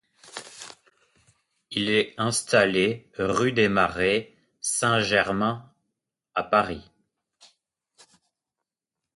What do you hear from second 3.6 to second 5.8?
Marais Saint-Germain